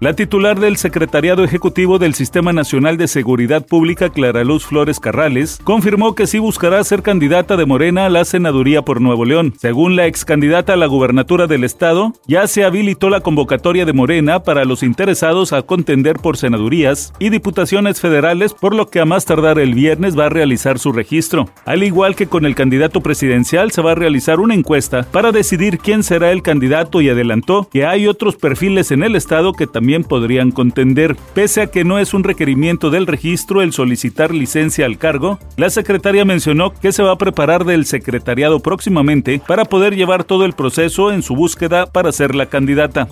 [0.00, 5.58] La titular del Secretariado Ejecutivo del Sistema Nacional de Seguridad Pública, Clara Luz Flores Carrales,
[5.62, 9.52] confirmó que sí buscará ser candidata de Morena a la senaduría por Nuevo León.
[9.58, 13.92] Según la ex candidata a la gubernatura del estado, ya se habilitó la convocatoria de
[13.92, 19.04] Morena para los interesados a contender por senadurías y diputaciones federales, por lo que a
[19.04, 21.50] más tardar el viernes va a realizar su registro.
[21.66, 25.76] Al igual que con el candidato presidencial, se va a realizar una encuesta para decidir
[25.76, 29.89] quién será el candidato y adelantó que hay otros perfiles en el estado que también
[29.98, 31.16] podrían contender.
[31.34, 35.70] Pese a que no es un requerimiento del registro el solicitar licencia al cargo, la
[35.70, 40.52] secretaria mencionó que se va a preparar del secretariado próximamente para poder llevar todo el
[40.52, 43.08] proceso en su búsqueda para ser la candidata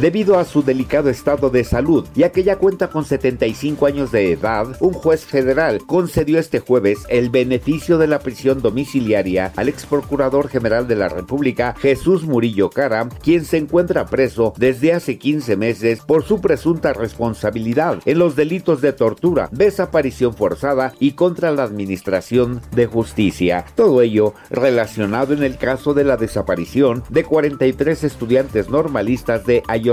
[0.00, 4.32] debido a su delicado estado de salud, ya que ya cuenta con 75 años de
[4.32, 9.86] edad, un juez federal concedió este jueves el beneficio de la prisión domiciliaria al ex
[9.86, 15.56] procurador general de la República, Jesús Murillo Cara, quien se encuentra preso desde hace 15
[15.56, 21.64] meses por su presunta responsabilidad en los delitos de tortura, desaparición forzada y contra la
[21.64, 23.64] administración de justicia.
[23.74, 29.87] Todo ello relacionado en el caso de la desaparición de 43 estudiantes normalistas de Ayotzinapa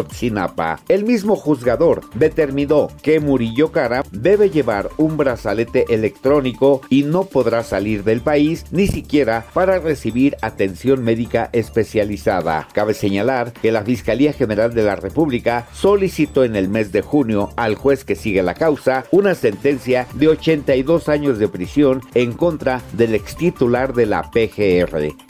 [0.89, 7.63] el mismo juzgador determinó que Murillo Cara debe llevar un brazalete electrónico y no podrá
[7.63, 12.67] salir del país ni siquiera para recibir atención médica especializada.
[12.73, 17.49] Cabe señalar que la Fiscalía General de la República solicitó en el mes de junio
[17.55, 22.81] al juez que sigue la causa una sentencia de 82 años de prisión en contra
[22.93, 25.24] del ex titular de la PGR.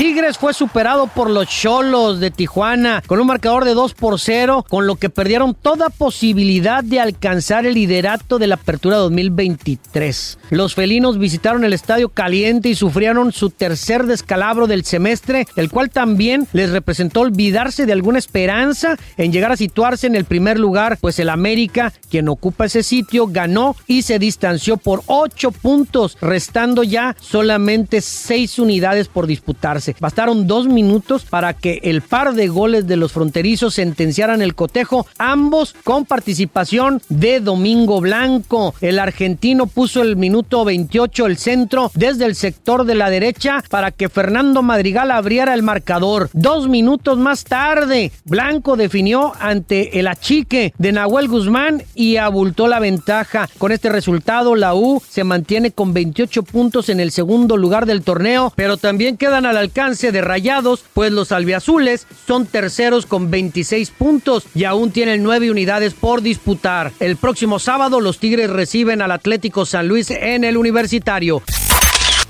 [0.00, 4.64] Tigres fue superado por los Cholos de Tijuana con un marcador de 2 por 0,
[4.66, 10.38] con lo que perdieron toda posibilidad de alcanzar el liderato de la Apertura 2023.
[10.48, 15.90] Los felinos visitaron el estadio caliente y sufrieron su tercer descalabro del semestre, el cual
[15.90, 20.96] también les representó olvidarse de alguna esperanza en llegar a situarse en el primer lugar,
[20.98, 26.84] pues el América, quien ocupa ese sitio, ganó y se distanció por 8 puntos, restando
[26.84, 29.89] ya solamente 6 unidades por disputarse.
[29.98, 35.06] Bastaron dos minutos para que el par de goles de los fronterizos sentenciaran el cotejo,
[35.18, 38.74] ambos con participación de Domingo Blanco.
[38.80, 43.90] El argentino puso el minuto 28 el centro desde el sector de la derecha para
[43.90, 46.30] que Fernando Madrigal abriera el marcador.
[46.32, 52.78] Dos minutos más tarde, Blanco definió ante el achique de Nahuel Guzmán y abultó la
[52.78, 53.48] ventaja.
[53.58, 58.02] Con este resultado, la U se mantiene con 28 puntos en el segundo lugar del
[58.02, 63.90] torneo, pero también quedan al alcance de Rayados, pues los albiazules son terceros con 26
[63.92, 66.92] puntos y aún tienen nueve unidades por disputar.
[67.00, 71.42] El próximo sábado los Tigres reciben al Atlético San Luis en el Universitario.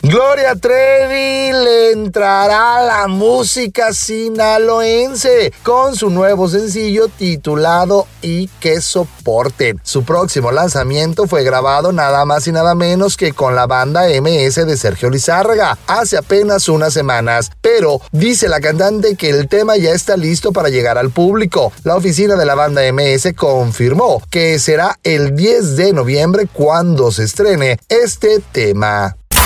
[0.03, 9.77] Gloria Trevi le entrará la música sinaloense con su nuevo sencillo titulado Y que soporte.
[9.83, 14.66] Su próximo lanzamiento fue grabado nada más y nada menos que con la banda MS
[14.66, 19.93] de Sergio Lizárraga hace apenas unas semanas, pero dice la cantante que el tema ya
[19.93, 21.75] está listo para llegar al público.
[21.84, 27.25] La oficina de la banda MS confirmó que será el 10 de noviembre cuando se
[27.25, 29.19] estrene este tema.